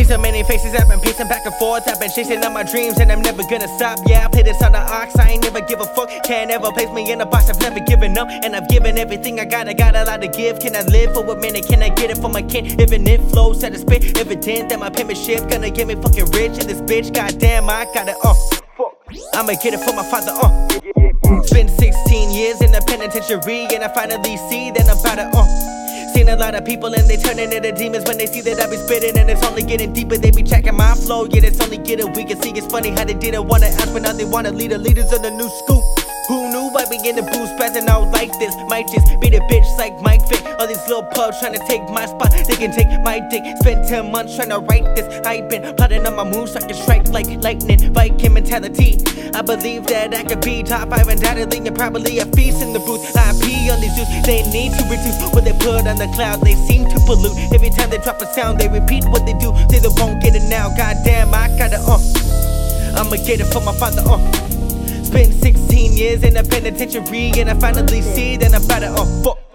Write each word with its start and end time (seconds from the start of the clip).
See 0.00 0.06
so 0.06 0.16
many 0.16 0.42
faces, 0.44 0.72
I've 0.72 0.88
been 0.88 0.98
pacing 0.98 1.28
back 1.28 1.44
and 1.44 1.54
forth. 1.56 1.86
I've 1.86 2.00
been 2.00 2.08
chasing 2.10 2.42
all 2.42 2.50
my 2.50 2.62
dreams, 2.62 2.98
and 3.00 3.12
I'm 3.12 3.20
never 3.20 3.42
gonna 3.42 3.68
stop. 3.76 3.98
Yeah, 4.06 4.24
I 4.24 4.28
play 4.28 4.42
this 4.42 4.62
on 4.62 4.72
the 4.72 4.80
aux, 4.80 5.12
I 5.20 5.32
ain't 5.32 5.42
never 5.42 5.60
give 5.60 5.78
a 5.78 5.84
fuck. 5.84 6.08
Can't 6.24 6.50
ever 6.50 6.72
place 6.72 6.88
me 6.88 7.12
in 7.12 7.20
a 7.20 7.26
box, 7.26 7.50
I've 7.50 7.60
never 7.60 7.80
given 7.80 8.16
up. 8.16 8.26
And 8.30 8.56
I've 8.56 8.66
given 8.70 8.96
everything 8.96 9.38
I 9.40 9.44
got, 9.44 9.68
I 9.68 9.74
got 9.74 9.94
a 9.94 10.04
lot 10.04 10.22
to 10.22 10.28
give. 10.28 10.58
Can 10.58 10.74
I 10.74 10.84
live 10.84 11.12
for 11.12 11.30
a 11.30 11.36
minute? 11.38 11.66
Can 11.68 11.82
I 11.82 11.90
get 11.90 12.08
it 12.08 12.16
for 12.16 12.30
my 12.30 12.40
kid? 12.40 12.80
Even 12.80 13.06
it 13.06 13.20
flows 13.30 13.62
at 13.62 13.74
a 13.74 13.78
spit, 13.78 14.16
evident 14.16 14.70
that 14.70 14.78
my 14.78 14.88
penmanship 14.88 15.50
gonna 15.50 15.68
get 15.68 15.86
me 15.86 15.96
fucking 15.96 16.30
rich 16.30 16.56
in 16.58 16.66
this 16.66 16.80
bitch. 16.80 17.12
Goddamn, 17.12 17.68
I 17.68 17.84
got 17.92 18.08
it, 18.08 18.16
uh. 18.24 18.34
I'ma 19.34 19.52
get 19.62 19.74
it 19.74 19.80
for 19.80 19.92
my 19.92 20.04
father, 20.10 20.32
uh. 20.32 20.80
It's 21.24 21.52
been 21.52 21.68
16 21.68 22.30
years 22.30 22.62
in 22.62 22.72
the 22.72 22.80
penitentiary, 22.86 23.66
and 23.74 23.84
I 23.84 23.88
finally 23.88 24.38
see 24.48 24.70
that 24.70 24.88
I'm 24.88 24.98
about 24.98 25.16
to, 25.16 25.28
uh. 25.36 25.89
Seen 26.14 26.28
a 26.28 26.36
lot 26.36 26.54
of 26.56 26.64
people 26.64 26.92
and 26.92 27.08
they 27.08 27.16
turning 27.16 27.52
into 27.52 27.70
demons 27.72 28.04
when 28.04 28.18
they 28.18 28.26
see 28.26 28.40
that 28.40 28.60
I 28.60 28.68
be 28.68 28.76
spitting 28.76 29.16
and 29.16 29.30
it's 29.30 29.44
only 29.44 29.62
getting 29.62 29.92
deeper. 29.92 30.18
They 30.18 30.32
be 30.32 30.42
tracking 30.42 30.74
my 30.74 30.94
flow, 30.94 31.26
yeah, 31.26 31.44
it's 31.44 31.60
only 31.60 31.78
getting 31.78 32.12
weaker. 32.14 32.34
See, 32.42 32.50
it's 32.50 32.66
funny 32.66 32.90
how 32.90 33.04
they 33.04 33.14
didn't 33.14 33.46
wanna 33.46 33.66
ask, 33.66 33.92
but 33.92 34.02
now 34.02 34.12
they 34.12 34.24
wanna 34.24 34.50
lead 34.50 34.72
the 34.72 34.78
leaders 34.78 35.12
of 35.12 35.22
the 35.22 35.30
new 35.30 35.48
school. 35.48 35.99
Who 36.30 36.46
knew 36.46 36.70
I 36.78 36.86
be 36.86 36.94
in 37.08 37.16
the 37.16 37.26
booth 37.26 37.50
spazzing 37.58 37.88
out 37.88 38.06
like 38.12 38.30
this? 38.38 38.54
Might 38.70 38.86
just 38.86 39.18
be 39.18 39.30
the 39.30 39.42
bitch 39.50 39.66
like 39.76 40.00
Mike 40.00 40.22
Vick. 40.28 40.46
All 40.60 40.66
these 40.68 40.78
little 40.86 41.02
pubs 41.02 41.40
trying 41.40 41.58
to 41.58 41.64
take 41.66 41.82
my 41.90 42.06
spot. 42.06 42.30
They 42.46 42.54
can 42.54 42.70
take 42.70 42.86
my 43.02 43.18
dick. 43.18 43.42
Spent 43.58 43.88
10 43.88 44.12
months 44.12 44.36
trying 44.36 44.50
to 44.50 44.60
write 44.60 44.86
this. 44.94 45.10
I 45.26 45.40
been 45.40 45.74
plotting 45.74 46.06
on 46.06 46.14
my 46.14 46.22
moves 46.22 46.52
so 46.52 46.60
I 46.62 46.68
can 46.70 46.78
strike 46.78 47.08
like 47.08 47.26
lightning. 47.42 47.92
Viking 47.92 48.32
mentality. 48.32 49.02
I 49.34 49.42
believe 49.42 49.88
that 49.90 50.14
I 50.14 50.22
could 50.22 50.40
be 50.42 50.62
top 50.62 50.90
five 50.90 51.08
undoubtedly 51.08 51.66
and 51.66 51.74
probably 51.74 52.20
a 52.20 52.26
feast 52.26 52.62
in 52.62 52.74
the 52.74 52.78
booth. 52.78 53.02
I 53.18 53.34
pee 53.42 53.66
on 53.66 53.82
these 53.82 53.98
dudes. 53.98 54.22
They 54.22 54.46
need 54.54 54.70
to 54.78 54.86
reduce 54.86 55.18
what 55.34 55.42
they 55.42 55.56
put 55.58 55.82
on 55.90 55.98
the 55.98 56.06
cloud. 56.14 56.46
They 56.46 56.54
seem 56.70 56.86
to 56.94 56.98
pollute. 57.10 57.34
Every 57.50 57.70
time 57.70 57.90
they 57.90 57.98
drop 57.98 58.22
a 58.22 58.26
sound, 58.30 58.60
they 58.60 58.68
repeat 58.68 59.02
what 59.10 59.26
they 59.26 59.34
do. 59.42 59.50
Say 59.66 59.82
They 59.82 59.90
won't 59.98 60.22
get 60.22 60.38
it 60.38 60.46
now. 60.46 60.70
Goddamn, 60.78 61.34
I 61.34 61.50
gotta 61.58 61.82
uh. 61.82 61.98
I'ma 63.02 63.18
get 63.26 63.42
it 63.42 63.50
for 63.50 63.66
my 63.66 63.74
father 63.74 64.06
uh. 64.06 64.22
Spent 65.02 65.34
16 65.34 65.79
years 66.00 66.24
in 66.24 66.34
a 66.38 66.42
penitentiary 66.42 67.30
and 67.36 67.50
I 67.50 67.54
finally 67.54 68.00
see 68.00 68.38
that 68.38 68.54
I'm 68.54 68.64
about 68.64 68.78
to, 68.80 68.94
oh 68.96 69.22
fuck. 69.22 69.49